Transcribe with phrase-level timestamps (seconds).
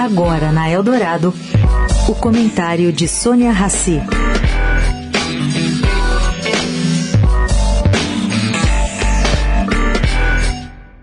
[0.00, 1.34] Agora na Eldorado,
[2.08, 4.00] o comentário de Sônia Rassi.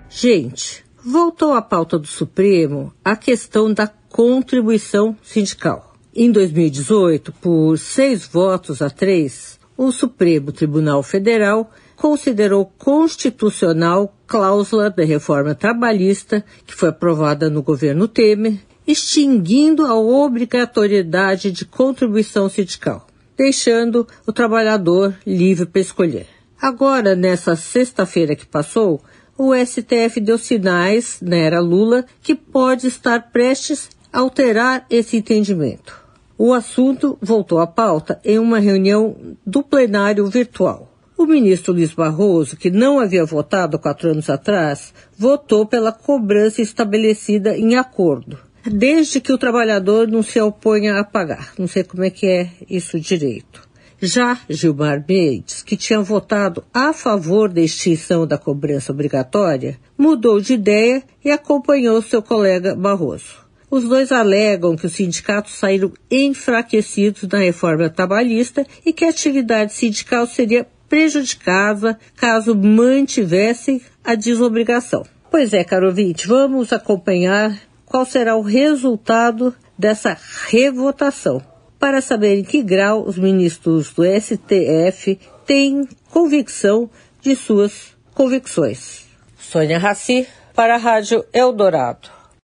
[0.10, 5.94] Gente, voltou à pauta do Supremo a questão da contribuição sindical.
[6.12, 15.06] Em 2018, por seis votos a três, o Supremo Tribunal Federal considerou constitucional cláusula da
[15.06, 18.58] reforma trabalhista que foi aprovada no governo Temer,
[18.88, 26.28] extinguindo a obrigatoriedade de contribuição sindical, deixando o trabalhador livre para escolher.
[26.60, 29.02] Agora, nessa sexta-feira que passou,
[29.38, 36.08] o STF deu sinais, na era Lula, que pode estar prestes a alterar esse entendimento.
[36.38, 39.16] O assunto voltou à pauta em uma reunião
[39.46, 40.92] do plenário virtual.
[41.18, 47.58] O ministro Luiz Barroso, que não havia votado quatro anos atrás, votou pela cobrança estabelecida
[47.58, 48.38] em acordo,
[48.70, 51.54] desde que o trabalhador não se oponha a pagar.
[51.58, 53.68] Não sei como é que é isso direito.
[54.00, 60.54] Já Gilmar Mendes, que tinha votado a favor da extinção da cobrança obrigatória, mudou de
[60.54, 63.48] ideia e acompanhou seu colega Barroso.
[63.70, 69.74] Os dois alegam que os sindicatos saíram enfraquecidos na reforma trabalhista e que a atividade
[69.74, 75.04] sindical seria prejudicada caso mantivessem a desobrigação.
[75.30, 80.16] Pois é, caro ouvinte, vamos acompanhar qual será o resultado dessa
[80.48, 81.42] revotação
[81.80, 86.90] para saber em que grau os ministros do STF têm convicção
[87.22, 89.06] de suas convicções.
[89.38, 92.17] Sônia Raci, para a Rádio Eldorado.